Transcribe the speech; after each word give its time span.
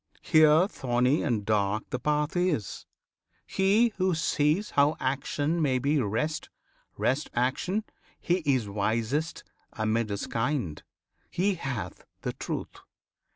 Here 0.23 0.67
Thorny 0.67 1.21
and 1.21 1.45
dark 1.45 1.87
the 1.91 1.99
path 1.99 2.35
is! 2.35 2.87
He 3.45 3.89
who 3.97 4.15
sees 4.15 4.71
How 4.71 4.97
action 4.99 5.61
may 5.61 5.77
be 5.77 6.01
rest, 6.01 6.49
rest 6.97 7.29
action 7.35 7.83
he 8.19 8.37
Is 8.43 8.67
wisest 8.67 9.43
'mid 9.85 10.09
his 10.09 10.25
kind; 10.25 10.81
he 11.29 11.53
hath 11.53 12.03
the 12.23 12.33
truth! 12.33 12.79